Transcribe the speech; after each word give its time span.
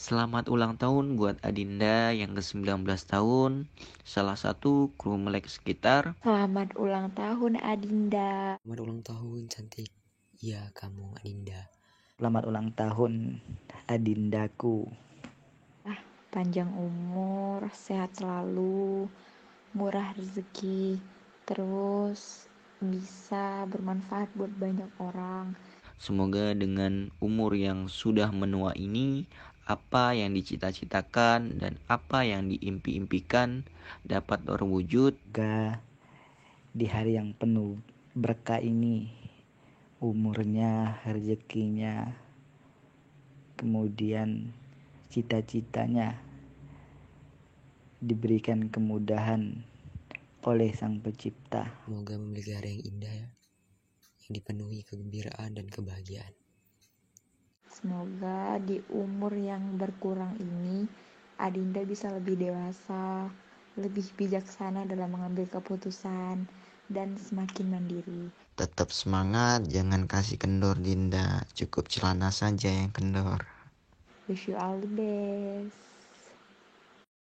Selamat 0.00 0.48
ulang 0.48 0.80
tahun 0.80 1.20
buat 1.20 1.44
Adinda 1.44 2.08
yang 2.16 2.32
ke-19 2.32 2.88
tahun, 3.04 3.68
salah 4.00 4.32
satu 4.32 4.96
kru 4.96 5.20
melek 5.20 5.44
sekitar. 5.44 6.16
Selamat 6.24 6.72
ulang 6.80 7.12
tahun 7.12 7.60
Adinda. 7.60 8.56
Selamat 8.64 8.80
ulang 8.80 9.00
tahun 9.04 9.40
cantik. 9.52 9.92
Ya 10.40 10.72
kamu 10.72 11.20
Adinda. 11.20 11.68
Selamat 12.16 12.42
ulang 12.48 12.72
tahun 12.72 13.44
Adindaku. 13.92 14.88
Ah, 15.84 16.00
panjang 16.32 16.72
umur, 16.72 17.68
sehat 17.68 18.16
selalu, 18.16 19.04
murah 19.76 20.16
rezeki, 20.16 20.96
terus 21.44 22.48
bisa 22.80 23.68
bermanfaat 23.68 24.32
buat 24.32 24.48
banyak 24.56 24.88
orang. 24.96 25.52
Semoga 26.00 26.56
dengan 26.56 27.12
umur 27.20 27.52
yang 27.52 27.84
sudah 27.84 28.32
menua 28.32 28.72
ini, 28.72 29.28
apa 29.70 30.18
yang 30.18 30.34
dicita-citakan 30.34 31.62
dan 31.62 31.78
apa 31.86 32.26
yang 32.26 32.50
diimpi-impikan 32.50 33.62
dapat 34.02 34.42
terwujud. 34.42 35.14
Semoga 35.14 35.78
di 36.74 36.90
hari 36.90 37.14
yang 37.14 37.30
penuh 37.38 37.78
berkah 38.18 38.58
ini, 38.58 39.06
umurnya, 40.02 40.98
rezekinya, 41.06 42.18
kemudian 43.54 44.50
cita-citanya 45.06 46.18
diberikan 48.02 48.66
kemudahan 48.74 49.62
oleh 50.42 50.74
Sang 50.74 50.98
Pencipta. 50.98 51.70
Semoga 51.86 52.18
memiliki 52.18 52.58
hari 52.58 52.74
yang 52.74 52.82
indah 52.90 53.14
ya 53.14 53.28
yang 54.26 54.32
dipenuhi 54.34 54.86
kegembiraan 54.86 55.58
dan 55.58 55.66
kebahagiaan. 55.66 56.34
Semoga 57.80 58.60
di 58.60 58.76
umur 58.92 59.32
yang 59.32 59.80
berkurang 59.80 60.36
ini 60.36 60.84
Adinda 61.40 61.80
bisa 61.80 62.12
lebih 62.12 62.36
dewasa, 62.36 63.24
lebih 63.80 64.04
bijaksana 64.20 64.84
dalam 64.84 65.16
mengambil 65.16 65.48
keputusan, 65.48 66.44
dan 66.92 67.08
semakin 67.16 67.72
mandiri. 67.72 68.28
Tetap 68.60 68.92
semangat, 68.92 69.64
jangan 69.72 70.04
kasih 70.04 70.36
kendor 70.36 70.76
Dinda, 70.76 71.48
cukup 71.56 71.88
celana 71.88 72.28
saja 72.28 72.68
yang 72.68 72.92
kendor. 72.92 73.40
Wish 74.28 74.52
you 74.52 74.60
all 74.60 74.76
the 74.76 74.90
best. 74.92 75.89